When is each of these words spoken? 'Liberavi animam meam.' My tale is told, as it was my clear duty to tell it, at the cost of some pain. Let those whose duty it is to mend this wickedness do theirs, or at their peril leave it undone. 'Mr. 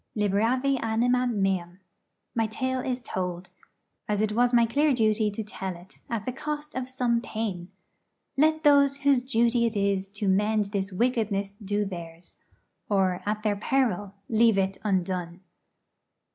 'Liberavi 0.17 0.79
animam 0.81 1.35
meam.' 1.43 1.79
My 2.33 2.47
tale 2.47 2.79
is 2.79 3.03
told, 3.03 3.51
as 4.09 4.19
it 4.19 4.31
was 4.31 4.51
my 4.51 4.65
clear 4.65 4.95
duty 4.95 5.29
to 5.29 5.43
tell 5.43 5.75
it, 5.75 5.99
at 6.09 6.25
the 6.25 6.31
cost 6.31 6.73
of 6.73 6.89
some 6.89 7.21
pain. 7.21 7.69
Let 8.35 8.63
those 8.63 9.01
whose 9.01 9.21
duty 9.21 9.67
it 9.67 9.75
is 9.75 10.09
to 10.13 10.27
mend 10.27 10.71
this 10.71 10.91
wickedness 10.91 11.53
do 11.63 11.85
theirs, 11.85 12.37
or 12.89 13.21
at 13.27 13.43
their 13.43 13.55
peril 13.55 14.15
leave 14.27 14.57
it 14.57 14.79
undone. 14.83 15.33
'Mr. 15.35 15.39